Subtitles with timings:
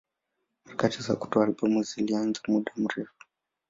[0.63, 3.13] Harakati za kutoa albamu zilianza muda mrefu.